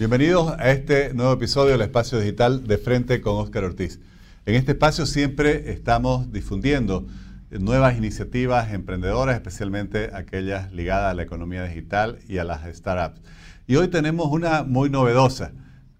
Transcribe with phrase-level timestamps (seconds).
[0.00, 4.00] Bienvenidos a este nuevo episodio del Espacio Digital de Frente con Óscar Ortiz.
[4.46, 7.06] En este espacio siempre estamos difundiendo
[7.50, 13.20] nuevas iniciativas emprendedoras, especialmente aquellas ligadas a la economía digital y a las startups.
[13.66, 15.52] Y hoy tenemos una muy novedosa,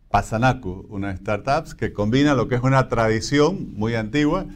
[0.08, 4.46] Pasanacu, una startup que combina lo que es una tradición muy antigua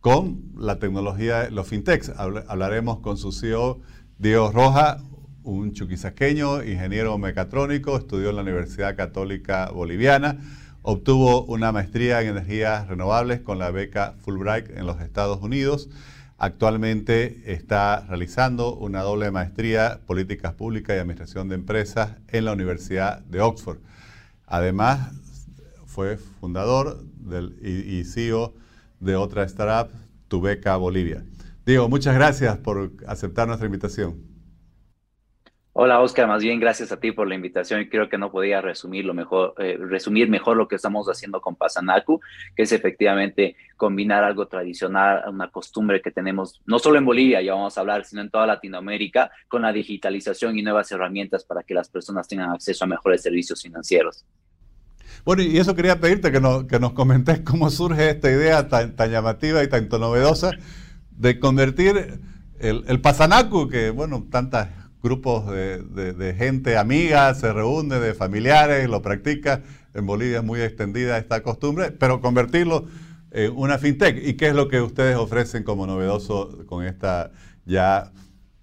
[0.00, 2.14] con la tecnología, los fintechs.
[2.16, 3.78] Hablaremos con su CEO,
[4.16, 5.02] Diego Roja,
[5.46, 10.38] un chuquisaqueño, ingeniero mecatrónico, estudió en la Universidad Católica Boliviana,
[10.82, 15.88] obtuvo una maestría en energías renovables con la beca Fulbright en los Estados Unidos.
[16.36, 23.20] Actualmente está realizando una doble maestría Políticas Públicas y Administración de Empresas en la Universidad
[23.20, 23.78] de Oxford.
[24.46, 25.12] Además,
[25.86, 28.52] fue fundador del, y, y CEO
[28.98, 29.94] de otra startup,
[30.26, 31.24] Tu Beca Bolivia.
[31.64, 34.25] Diego, muchas gracias por aceptar nuestra invitación.
[35.78, 38.62] Hola Oscar, más bien gracias a ti por la invitación y creo que no podía
[38.62, 42.18] resumir, mejor, eh, resumir mejor lo que estamos haciendo con Pasanacu,
[42.56, 47.52] que es efectivamente combinar algo tradicional, una costumbre que tenemos no solo en Bolivia, ya
[47.52, 51.74] vamos a hablar, sino en toda Latinoamérica, con la digitalización y nuevas herramientas para que
[51.74, 54.24] las personas tengan acceso a mejores servicios financieros.
[55.26, 59.62] Bueno, y eso quería pedirte que nos, comentes cómo surge esta idea tan, tan llamativa
[59.62, 60.52] y tan novedosa
[61.10, 62.18] de convertir
[62.60, 69.02] el, el Pasanacu, que bueno, tantas grupos de, gente amiga, se reúne, de familiares, lo
[69.02, 69.62] practica.
[69.94, 72.86] En Bolivia es muy extendida esta costumbre, pero convertirlo
[73.30, 74.20] en una fintech.
[74.20, 77.30] ¿Y qué es lo que ustedes ofrecen como novedoso con esta
[77.64, 78.12] ya,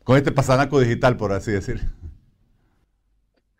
[0.03, 1.79] con este pasanaco digital, por así decir?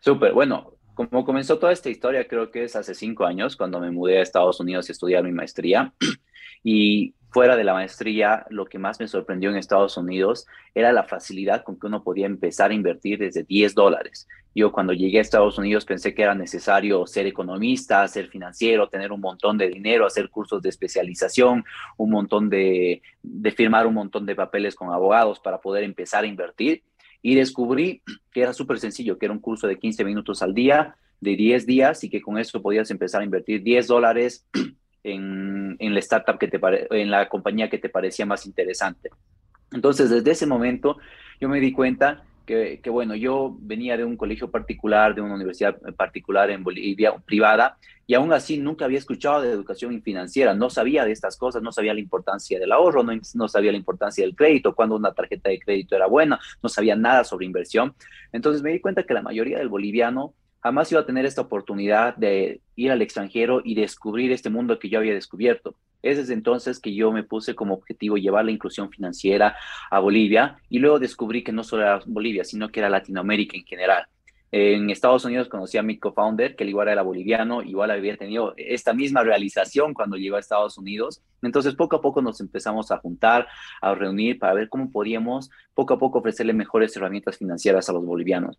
[0.00, 3.90] Súper, bueno, como comenzó toda esta historia, creo que es hace cinco años, cuando me
[3.90, 5.94] mudé a Estados Unidos a estudiar mi maestría.
[6.66, 11.02] Y fuera de la maestría, lo que más me sorprendió en Estados Unidos era la
[11.02, 14.28] facilidad con que uno podía empezar a invertir desde 10 dólares.
[14.54, 19.10] Yo cuando llegué a Estados Unidos pensé que era necesario ser economista, ser financiero, tener
[19.10, 21.64] un montón de dinero, hacer cursos de especialización,
[21.96, 23.02] un montón de,
[23.56, 26.84] firmar un montón de papeles con abogados para poder empezar a invertir.
[27.20, 28.00] Y descubrí
[28.30, 31.66] que era súper sencillo, que era un curso de 15 minutos al día, de 10
[31.66, 34.46] días, y que con eso podías empezar a invertir 10 dólares
[35.02, 39.10] en, la startup que te en la compañía que te parecía más interesante.
[39.72, 40.98] Entonces, desde ese momento,
[41.40, 45.34] yo me di cuenta que, que, bueno, yo venía de un colegio particular, de una
[45.34, 50.68] universidad particular en Bolivia, privada, y aún así nunca había escuchado de educación financiera, no
[50.68, 54.24] sabía de estas cosas, no sabía la importancia del ahorro, no, no sabía la importancia
[54.24, 57.94] del crédito, cuando una tarjeta de crédito era buena, no sabía nada sobre inversión.
[58.32, 60.34] Entonces me di cuenta que la mayoría del boliviano
[60.64, 64.88] jamás iba a tener esta oportunidad de ir al extranjero y descubrir este mundo que
[64.88, 65.76] yo había descubierto.
[66.02, 69.56] Es desde entonces que yo me puse como objetivo llevar la inclusión financiera
[69.90, 73.64] a Bolivia y luego descubrí que no solo era Bolivia, sino que era Latinoamérica en
[73.66, 74.06] general.
[74.52, 78.94] En Estados Unidos conocí a mi co-founder, que igual era boliviano, igual había tenido esta
[78.94, 81.22] misma realización cuando llegó a Estados Unidos.
[81.42, 83.48] Entonces, poco a poco nos empezamos a juntar,
[83.82, 88.06] a reunir para ver cómo podíamos poco a poco ofrecerle mejores herramientas financieras a los
[88.06, 88.56] bolivianos.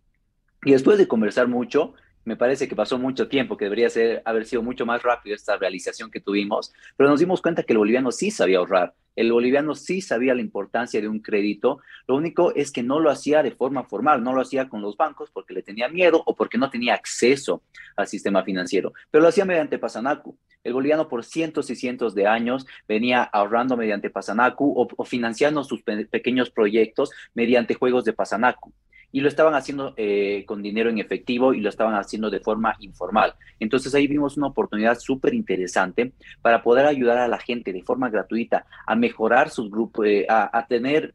[0.66, 1.94] Y después de conversar mucho,
[2.24, 3.86] me parece que pasó mucho tiempo, que debería
[4.24, 7.78] haber sido mucho más rápido esta realización que tuvimos, pero nos dimos cuenta que el
[7.78, 11.78] boliviano sí sabía ahorrar, el boliviano sí sabía la importancia de un crédito,
[12.08, 14.96] lo único es que no lo hacía de forma formal, no lo hacía con los
[14.96, 17.62] bancos porque le tenía miedo o porque no tenía acceso
[17.94, 20.36] al sistema financiero, pero lo hacía mediante Pasanacu.
[20.64, 25.84] El boliviano por cientos y cientos de años venía ahorrando mediante Pasanacu o financiando sus
[25.84, 28.72] pequeños proyectos mediante juegos de Pasanacu
[29.12, 32.76] y lo estaban haciendo eh, con dinero en efectivo y lo estaban haciendo de forma
[32.80, 33.34] informal.
[33.60, 36.12] Entonces ahí vimos una oportunidad súper interesante
[36.42, 40.66] para poder ayudar a la gente de forma gratuita a mejorar sus grupos, eh, a,
[40.68, 41.14] tener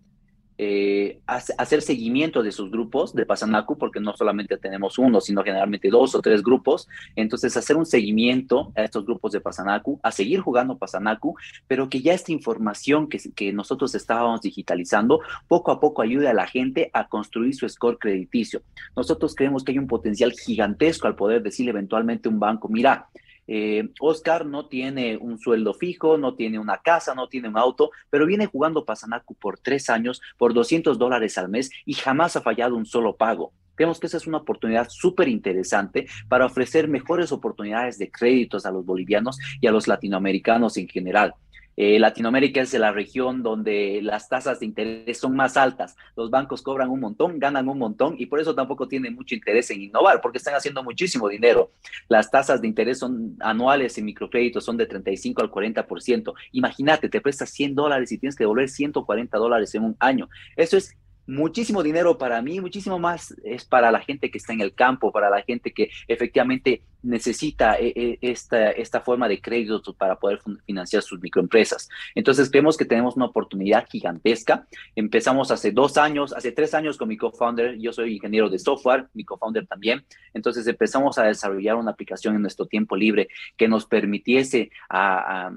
[0.64, 5.90] eh, hacer seguimiento de sus grupos de Pasanacu, porque no solamente tenemos uno, sino generalmente
[5.90, 6.88] dos o tres grupos.
[7.16, 11.36] Entonces, hacer un seguimiento a estos grupos de Pasanacu, a seguir jugando Pasanacu,
[11.68, 16.34] pero que ya esta información que, que nosotros estábamos digitalizando, poco a poco ayude a
[16.36, 18.62] la gente a construir su score crediticio.
[18.96, 23.08] Nosotros creemos que hay un potencial gigantesco al poder decirle eventualmente a un banco, mira,
[23.54, 27.92] eh, Oscar no tiene un sueldo fijo, no tiene una casa, no tiene un auto,
[28.10, 32.42] pero viene jugando Pasanacu por tres años, por 200 dólares al mes y jamás ha
[32.42, 33.52] fallado un solo pago.
[33.76, 38.72] Creemos que esa es una oportunidad súper interesante para ofrecer mejores oportunidades de créditos a
[38.72, 41.34] los bolivianos y a los latinoamericanos en general.
[41.78, 45.96] Eh, Latinoamérica es la región donde las tasas de interés son más altas.
[46.16, 49.72] Los bancos cobran un montón, ganan un montón y por eso tampoco tienen mucho interés
[49.72, 51.72] en innovar, porque están haciendo muchísimo dinero.
[52.08, 56.34] Las tasas de interés son anuales en microcréditos son de 35 al 40%.
[56.52, 60.30] Imagínate, te prestas 100 dólares y tienes que devolver 140 dólares en un año.
[60.56, 60.96] Eso es
[61.32, 65.12] muchísimo dinero para mí, muchísimo más es para la gente que está en el campo,
[65.12, 70.40] para la gente que efectivamente necesita eh, eh, esta, esta forma de crédito para poder
[70.66, 71.88] financiar sus microempresas.
[72.16, 74.68] Entonces creemos que tenemos una oportunidad gigantesca.
[74.96, 79.08] Empezamos hace dos años, hace tres años con mi co-founder, yo soy ingeniero de software,
[79.14, 80.04] mi co-founder también.
[80.34, 85.52] Entonces empezamos a desarrollar una aplicación en nuestro tiempo libre que nos permitiese a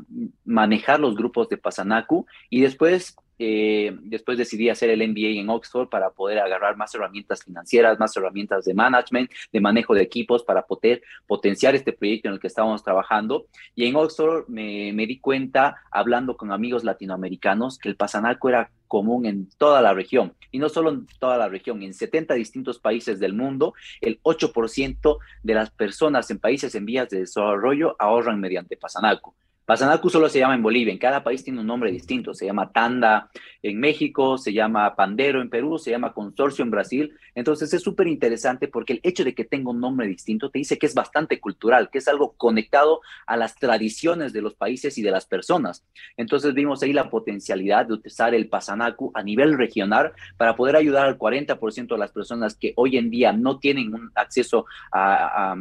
[0.44, 5.88] manejar los grupos de Pasanacu y después eh, después decidí hacer el MBA en Oxford
[5.88, 10.62] para poder agarrar más herramientas financieras, más herramientas de management, de manejo de equipos para
[10.62, 13.46] poder potenciar este proyecto en el que estábamos trabajando.
[13.74, 19.26] Y en Oxford me, di cuenta, hablando con amigos latinoamericanos, que el pasanaco era común
[19.26, 20.34] en toda la región.
[20.52, 25.18] Y no solo en toda la región, en 70 distintos países del mundo, el 8%
[25.42, 29.34] de las personas en países en vías de desarrollo ahorran mediante pasanaco.
[29.66, 32.70] Pasanacu solo se llama en Bolivia, en cada país tiene un nombre distinto, se llama
[32.70, 33.30] Tanda
[33.62, 37.14] en México, se llama Pandero en Perú, se llama Consorcio en Brasil.
[37.34, 40.78] Entonces es súper interesante porque el hecho de que tenga un nombre distinto te dice
[40.78, 45.02] que es bastante cultural, que es algo conectado a las tradiciones de los países y
[45.02, 45.82] de las personas.
[46.18, 51.06] Entonces vimos ahí la potencialidad de utilizar el Pasanacu a nivel regional para poder ayudar
[51.06, 55.56] al 40% de las personas que hoy en día no tienen un acceso a, a,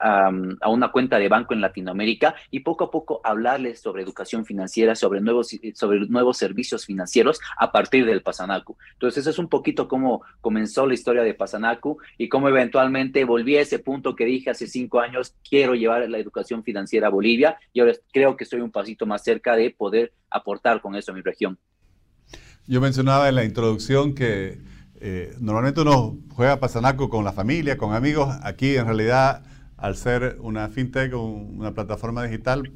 [0.00, 5.20] una cuenta de banco en Latinoamérica y poco a poco hablarles sobre educación financiera, sobre
[5.20, 8.76] nuevos, sobre nuevos servicios financieros a partir del Pasanacu.
[8.92, 13.56] Entonces, eso es un poquito cómo comenzó la historia de Pasanacu y cómo eventualmente volví
[13.56, 17.58] a ese punto que dije hace cinco años, quiero llevar la educación financiera a Bolivia
[17.72, 21.14] y ahora creo que estoy un pasito más cerca de poder aportar con eso a
[21.14, 21.58] mi región.
[22.66, 24.58] Yo mencionaba en la introducción que
[25.00, 28.34] eh, normalmente uno juega Pasanacu con la familia, con amigos.
[28.42, 29.42] Aquí en realidad
[29.78, 32.70] al ser una fintech, una plataforma digital,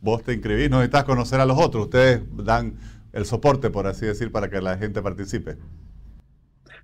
[0.00, 2.74] vos te inscribís, no necesitas conocer a los otros, ustedes dan
[3.12, 5.56] el soporte, por así decir, para que la gente participe.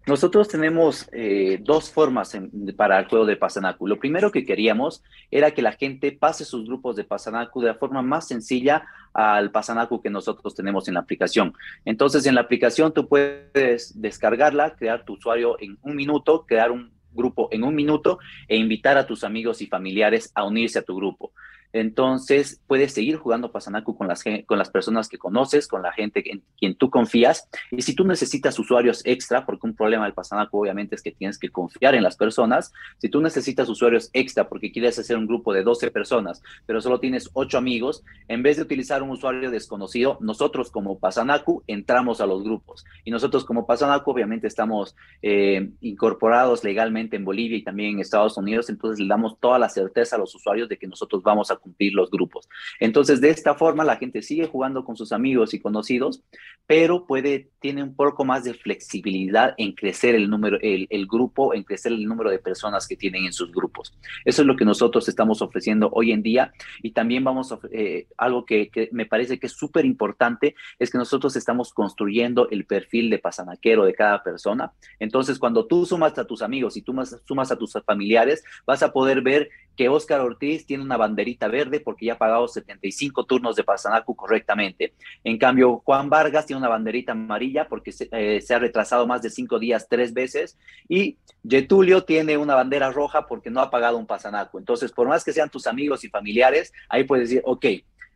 [0.06, 2.36] Nosotros tenemos eh, dos formas
[2.76, 3.86] para el juego de Pasanacu.
[3.86, 7.74] Lo primero que queríamos era que la gente pase sus grupos de Pasanacu de la
[7.74, 11.52] forma más sencilla al Pasanacu que nosotros tenemos en la aplicación.
[11.84, 16.90] Entonces, en la aplicación tú puedes descargarla, crear tu usuario en un minuto, crear un
[17.12, 18.18] grupo en un minuto
[18.48, 21.32] e invitar a tus amigos y familiares a unirse a tu grupo.
[21.72, 26.22] Entonces, puedes seguir jugando Pasanaku con las, con las personas que conoces, con la gente
[26.30, 27.48] en quien tú confías.
[27.70, 31.38] Y si tú necesitas usuarios extra, porque un problema del Pasanaku obviamente es que tienes
[31.38, 35.52] que confiar en las personas, si tú necesitas usuarios extra porque quieres hacer un grupo
[35.52, 40.18] de 12 personas, pero solo tienes 8 amigos, en vez de utilizar un usuario desconocido,
[40.20, 42.84] nosotros como Pasanaku entramos a los grupos.
[43.04, 48.36] Y nosotros como Pasanaku obviamente estamos eh, incorporados legalmente en Bolivia y también en Estados
[48.36, 51.59] Unidos, entonces le damos toda la certeza a los usuarios de que nosotros vamos a
[51.60, 52.48] cumplir los grupos.
[52.78, 56.22] Entonces, de esta forma, la gente sigue jugando con sus amigos y conocidos,
[56.66, 61.64] pero puede, tiene un poco más de flexibilidad en crecer el número, el, grupo, en
[61.64, 63.96] crecer el número de personas que tienen en sus grupos.
[64.24, 66.52] Eso es lo que nosotros estamos ofreciendo hoy en día
[66.82, 70.98] y también vamos a, eh, algo que, me parece que es súper importante, es que
[70.98, 74.72] nosotros estamos construyendo el perfil de pasanaquero de cada persona.
[74.98, 78.92] Entonces, cuando tú sumas a tus amigos y tú sumas a tus familiares, vas a
[78.92, 83.56] poder ver que Oscar Ortiz tiene una banderita verde porque ya ha pagado 75 turnos
[83.56, 84.94] de Pasanacu correctamente.
[85.24, 89.30] En cambio, Juan Vargas tiene una banderita amarilla porque se, eh, ha retrasado más de
[89.30, 90.58] cinco días tres veces.
[90.88, 91.16] Y
[91.48, 94.58] Getulio tiene una bandera roja porque no ha pagado un Pasanacu.
[94.58, 97.66] Entonces, por más que sean tus amigos y familiares, ahí puedes decir, ok,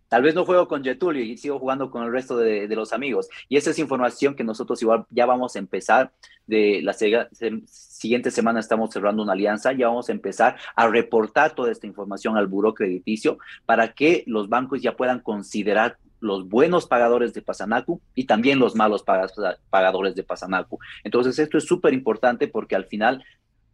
[0.09, 3.29] Tal vez no juego con Getulio y sigo jugando con el resto de, los amigos.
[3.49, 6.13] Y esa es información que nosotros igual ya vamos a empezar
[6.47, 11.73] de la siguiente semana estamos cerrando una alianza, ya vamos a empezar a reportar toda
[11.73, 17.35] esta información al buro crediticio para que los bancos ya puedan considerar los buenos pagadores
[17.35, 20.79] de Pasanacu y también los malos pagadores de Pasanacu.
[21.05, 23.23] Entonces, esto es súper importante porque al final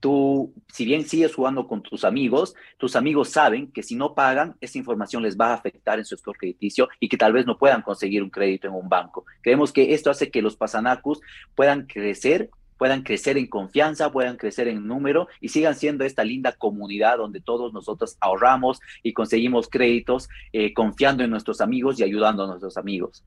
[0.00, 4.57] tú, si bien sigues jugando con tus amigos, tus amigos saben que si no pagan,
[4.61, 7.59] esa información les va a afectar en su score crediticio y que tal vez no
[7.59, 9.25] puedan conseguir un crédito en un banco.
[9.42, 11.21] Creemos que esto hace que los pasanacus
[11.54, 16.52] puedan crecer puedan crecer en confianza, puedan crecer en número y sigan siendo esta linda
[16.52, 22.45] comunidad donde todos nosotros ahorramos y conseguimos créditos eh, confiando en nuestros amigos y ayudando
[22.45, 23.23] a nuestros amigos.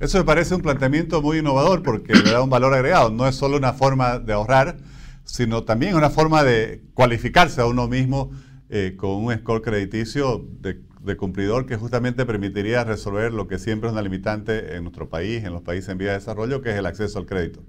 [0.00, 3.08] Eso me parece un planteamiento muy innovador porque le da un valor agregado.
[3.08, 4.78] No es solo una forma de ahorrar,
[5.26, 8.30] sino también una forma de cualificarse a uno mismo
[8.70, 10.80] eh, con un score crediticio de,
[11.16, 15.52] cumplidor que justamente permitiría resolver lo que siempre es una limitante en nuestro país, en
[15.52, 17.62] los países en vía de desarrollo, que es el acceso al crédito.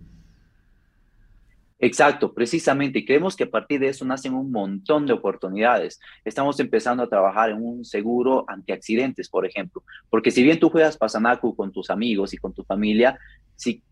[1.77, 2.97] Exacto, precisamente.
[2.99, 5.99] Y creemos que a partir de eso nacen un montón de oportunidades.
[6.25, 9.83] Estamos empezando a trabajar en un seguro antiaccidentes, por ejemplo.
[10.09, 13.19] Porque si bien tú juegas Pasanacu con tus amigos y con tu familia,
[13.55, 13.83] si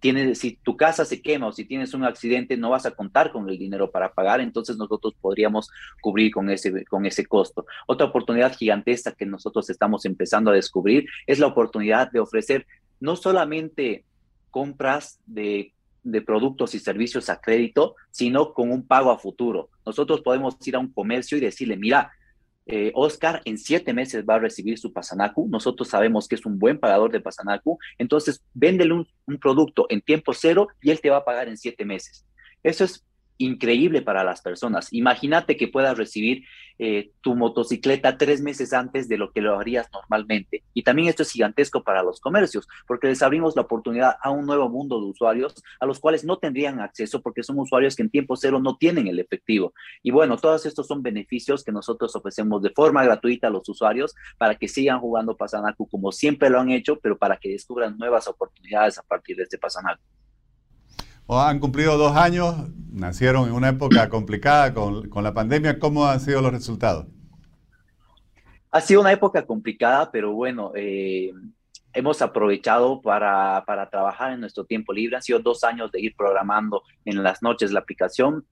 [0.00, 3.30] tienes, si tu casa se quema o si tienes un accidente, no vas a contar
[3.30, 7.66] con el dinero para pagar, entonces nosotros podríamos cubrir con ese, con ese costo.
[7.86, 12.66] Otra oportunidad gigantesca que nosotros estamos empezando a descubrir es la oportunidad de ofrecer
[12.98, 14.04] no solamente
[14.50, 19.68] compras de de productos y servicios a crédito, sino con un pago a futuro.
[19.84, 22.12] Nosotros podemos ir a un comercio y decirle, mira,
[22.66, 25.48] eh, Oscar en siete meses va a recibir su Pasanacu.
[25.48, 27.78] Nosotros sabemos que es un buen pagador de Pasanacu.
[27.98, 29.08] Entonces, véndele un,
[29.40, 32.26] producto en tiempo cero y él te va a pagar en siete meses.
[32.62, 33.04] Eso es
[33.40, 34.92] increíble para las personas.
[34.92, 36.44] Imagínate que puedas recibir
[36.78, 40.62] eh, tu motocicleta tres meses antes de lo que lo harías normalmente.
[40.72, 44.46] Y también esto es gigantesco para los comercios, porque les abrimos la oportunidad a un
[44.46, 48.10] nuevo mundo de usuarios a los cuales no tendrían acceso porque son usuarios que en
[48.10, 49.72] tiempo cero no tienen el efectivo.
[50.02, 54.14] Y bueno, todos estos son beneficios que nosotros ofrecemos de forma gratuita a los usuarios
[54.38, 58.28] para que sigan jugando Pasanacu como siempre lo han hecho, pero para que descubran nuevas
[58.28, 60.02] oportunidades a partir de este Pasanacu
[61.38, 62.56] han cumplido dos años,
[62.90, 65.78] nacieron en una época complicada con, la pandemia.
[65.78, 67.06] ¿Cómo han sido los resultados?
[68.70, 71.32] Ha sido una época complicada, pero bueno, eh,
[71.92, 75.16] hemos aprovechado para, para, trabajar en nuestro tiempo libre.
[75.16, 78.44] Han sido dos años de ir programando en las noches la aplicación,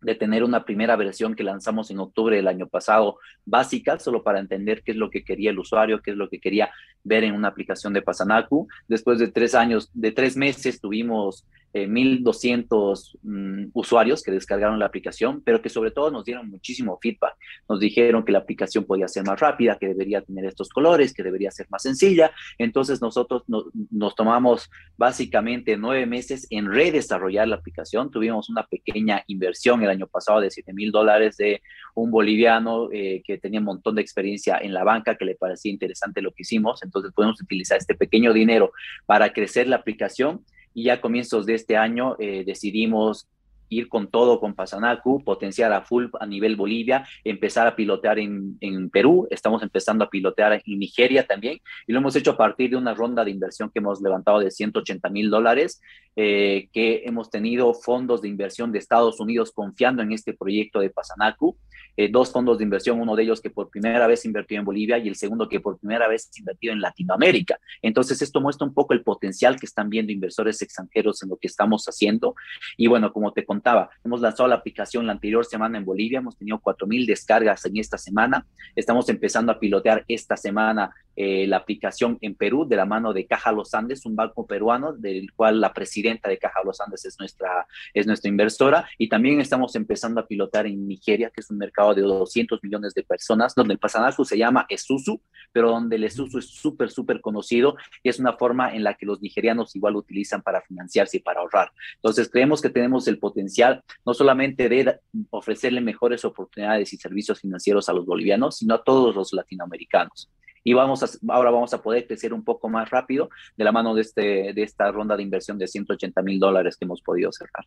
[0.00, 4.40] de tener una primera versión que lanzamos en octubre del año pasado, básica, solo para
[4.40, 6.70] entender qué es lo que quería el usuario, qué es lo que quería
[7.04, 8.66] ver en una aplicación de Pasanacu.
[8.88, 14.86] Después de tres años, de tres meses, tuvimos 1.200 eh, mm, usuarios que descargaron la
[14.86, 17.34] aplicación, pero que sobre todo nos dieron muchísimo feedback.
[17.68, 21.22] Nos dijeron que la aplicación podía ser más rápida, que debería tener estos colores, que
[21.22, 22.32] debería ser más sencilla.
[22.58, 23.44] Entonces nosotros
[23.90, 28.10] nos tomamos básicamente nueve meses en redesarrollar la aplicación.
[28.10, 31.62] Tuvimos una pequeña inversión el año pasado de 7 mil dólares de
[31.94, 35.72] un boliviano eh, que tenía un montón de experiencia en la banca, que le parecía
[35.72, 36.82] interesante lo que hicimos.
[36.82, 38.72] Entonces podemos utilizar este pequeño dinero
[39.06, 43.28] para crecer la aplicación y ya a comienzos de este año eh, decidimos
[43.72, 48.58] ir con todo con Pasanacu, potenciar a full a nivel Bolivia, empezar a pilotear en,
[48.90, 52.76] Perú, estamos empezando a pilotear en Nigeria también, y lo hemos hecho a partir de
[52.76, 55.80] una ronda de inversión que hemos levantado de 180 mil dólares,
[56.16, 60.90] eh, que hemos tenido fondos de inversión de Estados Unidos confiando en este proyecto de
[60.90, 61.56] Pasanacu,
[61.96, 64.98] eh, dos fondos de inversión, uno de ellos que por primera vez invirtió en Bolivia
[64.98, 67.58] y el segundo que por primera vez invertido en Latinoamérica.
[67.82, 71.48] Entonces, esto muestra un poco el potencial que están viendo inversores extranjeros en lo que
[71.48, 72.34] estamos haciendo.
[72.76, 76.36] Y bueno, como te contaba, hemos lanzado la aplicación la anterior semana en Bolivia, hemos
[76.36, 78.46] tenido 4.000 descargas en esta semana.
[78.74, 83.26] Estamos empezando a pilotear esta semana eh, la aplicación en Perú de la mano de
[83.26, 87.18] Caja Los Andes, un banco peruano del cual la presidenta de Caja Los Andes es
[87.18, 88.88] nuestra, es nuestra inversora.
[88.98, 92.94] Y también estamos empezando a pilotar en Nigeria, que es un mercado de 200 millones
[92.94, 95.20] de personas, donde el Pasanacu se llama Esusu,
[95.52, 99.06] pero donde el Esusu es súper, súper conocido y es una forma en la que
[99.06, 101.72] los nigerianos igual utilizan para financiarse y para ahorrar.
[101.96, 104.98] Entonces, creemos que tenemos el potencial no solamente de
[105.30, 110.30] ofrecerle mejores oportunidades y servicios financieros a los bolivianos, sino a todos los latinoamericanos
[110.64, 113.94] y vamos a, ahora vamos a poder crecer un poco más rápido de la mano
[113.94, 117.64] de, este, de esta ronda de inversión de 180 mil dólares que hemos podido cerrar.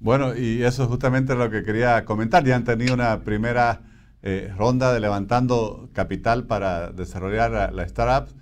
[0.00, 2.44] Bueno, y eso es justamente lo que quería comentar.
[2.44, 3.80] Ya han tenido una primera
[4.22, 8.34] eh, ronda de levantando capital para desarrollar la, startup.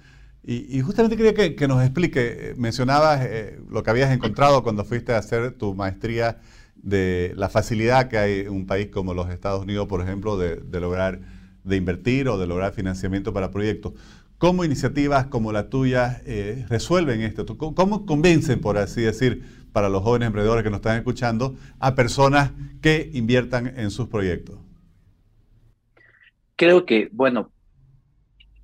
[0.44, 5.12] Y, justamente quería que, nos explique, eh, mencionabas eh, lo que habías encontrado cuando fuiste
[5.12, 6.40] a hacer tu maestría
[6.74, 10.80] de la facilidad que hay en un país como los Estados Unidos, por ejemplo, de,
[10.80, 11.20] lograr,
[11.64, 13.92] de invertir o de lograr financiamiento para proyectos.
[14.38, 16.20] ¿Cómo iniciativas como la tuya
[16.68, 17.46] resuelven esto?
[17.56, 22.50] ¿Cómo convencen, por así decir, para los jóvenes emprendedores que nos están escuchando a personas
[22.80, 24.58] que inviertan en sus proyectos?
[26.56, 27.52] Creo que, bueno,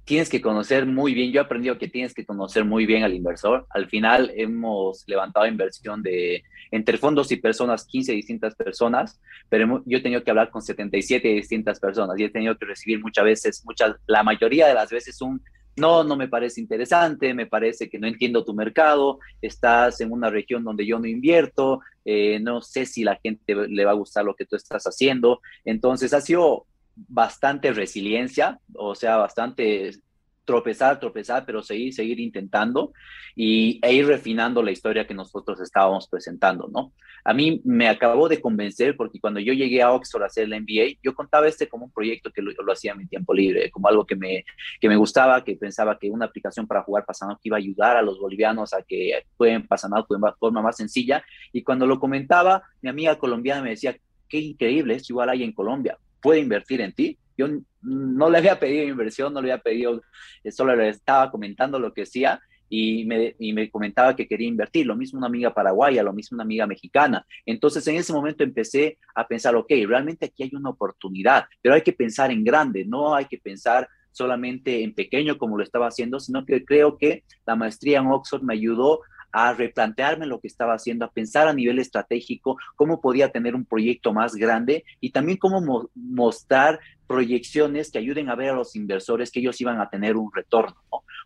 [0.09, 3.13] tienes que conocer muy bien, yo he aprendido que tienes que conocer muy bien al
[3.13, 3.67] inversor.
[3.69, 9.99] Al final hemos levantado inversión de entre fondos y personas, 15 distintas personas, pero yo
[9.99, 13.63] he tenido que hablar con 77 distintas personas y he tenido que recibir muchas veces,
[13.67, 15.43] muchas, la mayoría de las veces un
[15.77, 20.31] no, no me parece interesante, me parece que no entiendo tu mercado, estás en una
[20.31, 24.25] región donde yo no invierto, eh, no sé si la gente le va a gustar
[24.25, 25.41] lo que tú estás haciendo.
[25.65, 26.67] Entonces ha sido
[27.07, 29.93] bastante resiliencia, o sea, bastante
[30.49, 32.95] tropezar, tropezar, pero seguir, seguir intentando
[33.37, 36.95] y, e ir refinando la historia que nosotros estábamos presentando, ¿no?
[37.23, 40.59] A mí me acabó de convencer porque cuando yo llegué a Oxford a hacer el
[40.63, 43.89] MBA, yo contaba este como un proyecto que lo, hacía en mi tiempo libre, como
[43.89, 44.47] algo que me,
[44.81, 48.03] que me gustaba, que pensaba que una aplicación para jugar Pasanaut iba a ayudar a
[48.03, 51.23] los bolivianos a que pueden Pasanaut de forma más sencilla.
[51.53, 53.95] Y cuando lo comentaba, mi amiga colombiana me decía,
[54.27, 57.19] qué increíble, esto igual hay en Colombia, puede invertir en ti.
[57.37, 57.47] Yo
[57.83, 60.03] no le había pedido inversión, no le había pedido,
[60.51, 64.87] solo le estaba comentando lo que hacía y me, y me comentaba que quería invertir,
[64.87, 67.25] lo mismo una amiga paraguaya, lo mismo una amiga mexicana.
[67.47, 71.83] Entonces en ese momento empecé a pensar, ok, realmente aquí hay una oportunidad, pero hay
[71.83, 76.19] que pensar en grande, no hay que pensar solamente en pequeño como lo estaba haciendo,
[76.19, 79.01] sino que creo que la maestría en Oxford me ayudó
[79.33, 83.65] a replantearme lo que estaba haciendo, a pensar a nivel estratégico cómo podía tener un
[83.65, 89.33] proyecto más grande y también cómo mostrar proyecciones que ayuden a ver a los inversores
[89.33, 90.77] que ellos iban a tener un retorno.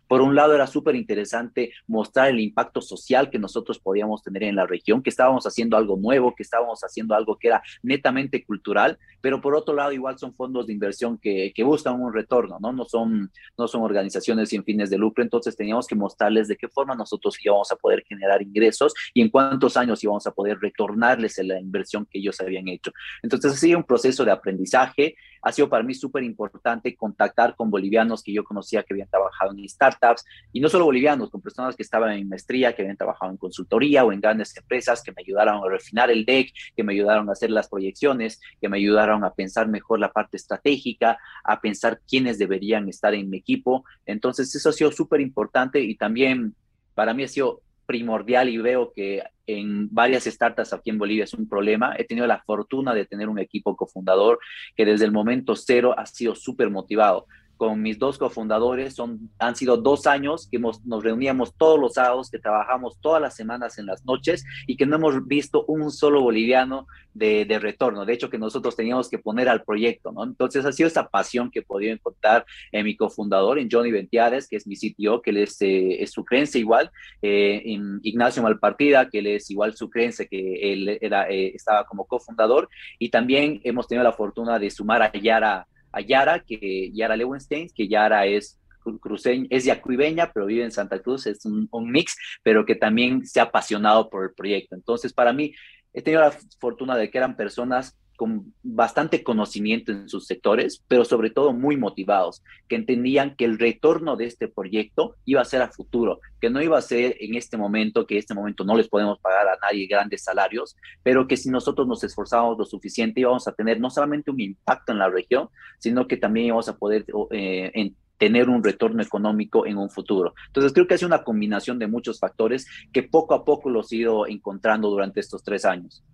[0.07, 4.55] Por un lado, era súper interesante mostrar el impacto social que nosotros podíamos tener en
[4.55, 8.97] la región, que estábamos haciendo algo nuevo, que estábamos haciendo algo que era netamente cultural,
[9.21, 12.73] pero por otro lado, igual son fondos de inversión que, buscan un retorno, ¿no?
[12.73, 16.67] No son, no son organizaciones sin fines de lucro, entonces teníamos que mostrarles de qué
[16.67, 21.37] forma nosotros íbamos a poder generar ingresos y en cuántos años íbamos a poder retornarles
[21.43, 22.91] la inversión que ellos habían hecho.
[23.21, 27.69] Entonces, ha sido un proceso de aprendizaje, ha sido para mí súper importante contactar con
[27.69, 31.75] bolivianos que yo conocía que habían trabajado en startups, y no solo bolivianos, con personas
[31.75, 35.21] que estaban en maestría, que habían trabajado en consultoría o en grandes empresas, que me
[35.21, 39.23] ayudaron a refinar el deck, que me ayudaron a hacer las proyecciones, que me ayudaron
[39.23, 43.83] a pensar mejor la parte estratégica, a pensar quiénes deberían estar en mi equipo.
[44.05, 46.55] Entonces, eso ha sido súper importante y también
[46.95, 47.61] para mí ha sido
[47.93, 51.93] primordial y veo que en varias startups aquí en Bolivia es un problema.
[51.95, 54.39] He tenido la fortuna de tener un equipo cofundador
[54.75, 58.95] que desde el momento cero ha sido súper motivado con mis dos cofundadores.
[58.95, 63.35] Son, han sido dos años que nos reuníamos todos los sábados, que trabajamos todas las
[63.35, 68.05] semanas en las noches y que no hemos visto un solo boliviano de, de, retorno.
[68.05, 70.23] De hecho, que nosotros teníamos que poner al proyecto, ¿no?
[70.23, 74.47] Entonces ha sido esa pasión que he podido encontrar en mi cofundador, en Johnny Ventiares,
[74.47, 76.91] que es mi CTO, que es, eh, es su creencia igual,
[77.21, 82.05] eh, en Ignacio Malpartida, que es igual su creencia, que él era, eh, estaba como
[82.05, 82.69] cofundador,
[82.99, 87.69] y también hemos tenido la fortuna de sumar a Yara a Yara, que Yara Lewenstein,
[87.73, 88.59] que Yara es
[88.99, 93.39] cruceña, es yacuibeña, pero vive en Santa Cruz, es un, mix, pero que también se
[93.39, 94.75] ha apasionado por el proyecto.
[94.75, 95.53] Entonces, para mí,
[95.93, 101.03] he tenido la fortuna de que eran personas con bastante conocimiento en sus sectores, pero
[101.03, 105.61] sobre todo muy motivados, que entendían que el retorno de este proyecto iba a ser
[105.61, 108.77] a futuro, que no iba a ser en este momento, que en este momento no
[108.77, 113.19] les podemos pagar a nadie grandes salarios, pero que si nosotros nos esforzamos lo suficiente
[113.19, 116.77] íbamos a tener no solamente un impacto en la región, sino que también íbamos a
[116.77, 120.33] poder eh, tener un retorno económico en un futuro.
[120.47, 123.97] Entonces creo que es una combinación de muchos factores que poco a poco los he
[123.97, 126.05] ido encontrando durante estos tres años.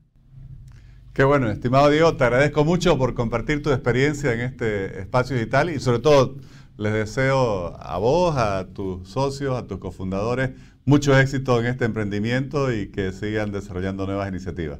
[1.13, 5.69] Qué bueno, estimado Diego, te agradezco mucho por compartir tu experiencia en este espacio digital
[5.69, 6.37] y sobre todo
[6.77, 10.51] les deseo a vos, a tus socios, a tus cofundadores,
[10.85, 14.79] mucho éxito en este emprendimiento y que sigan desarrollando nuevas iniciativas.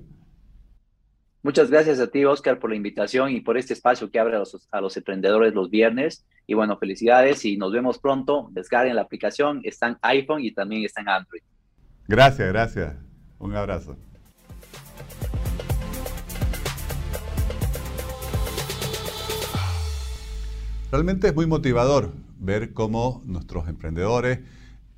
[1.42, 4.39] Muchas gracias a ti, Oscar, por la invitación y por este espacio que abre a
[4.39, 6.26] los, a los emprendedores los viernes.
[6.48, 8.50] Y bueno, felicidades y nos vemos pronto.
[8.52, 11.42] Descarguen la aplicación, está en iPhone y también está en Android.
[12.08, 12.96] Gracias, gracias.
[13.38, 13.98] Un abrazo.
[20.91, 24.39] Realmente es muy motivador ver cómo nuestros emprendedores,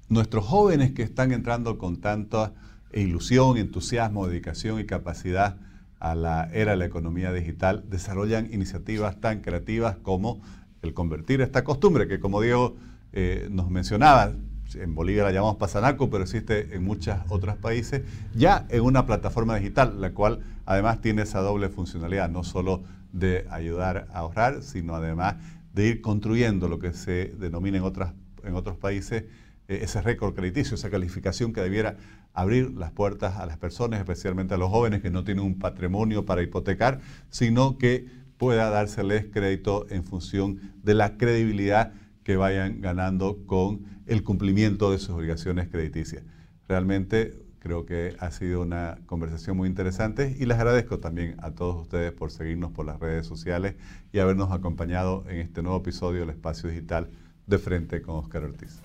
[0.08, 2.54] nuestros jóvenes que están entrando con tanta
[2.93, 5.58] ilusión, entusiasmo, dedicación y capacidad
[5.99, 10.41] a la era de la economía digital, desarrollan iniciativas tan creativas como
[10.82, 12.77] el convertir esta costumbre, que como Diego
[13.12, 14.32] eh, nos mencionaba,
[14.73, 19.58] en Bolivia la llamamos Pasanaco, pero existe en muchos otros países, ya en una plataforma
[19.58, 24.95] digital, la cual además tiene esa doble funcionalidad, no solo de ayudar a ahorrar, sino
[24.95, 25.36] además
[25.73, 29.25] de ir construyendo lo que se denomina en, otras, en otros países
[29.67, 31.97] eh, ese récord crediticio, esa calificación que debiera
[32.34, 36.25] abrir las puertas a las personas, especialmente a los jóvenes que no tienen un patrimonio
[36.25, 38.05] para hipotecar, sino que
[38.38, 44.97] pueda dárseles crédito en función de la credibilidad que vayan ganando con el cumplimiento de
[44.97, 46.23] sus obligaciones crediticias.
[46.67, 51.80] Realmente Creo que ha sido una conversación muy interesante y les agradezco también a todos
[51.80, 53.76] ustedes por seguirnos por las redes sociales
[54.12, 57.12] y habernos acompañado en este nuevo episodio del Espacio Digital
[57.45, 58.82] de Frente con Oscar Ortiz.